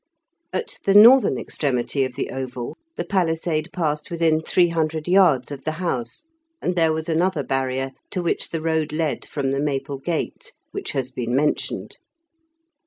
[0.51, 5.63] At the northern extremity of the oval the palisade passed within three hundred yards of
[5.63, 6.23] the house,
[6.59, 10.93] and there was another barrier, to which the road led from the Maple Gate, which
[10.93, 11.99] has been mentioned.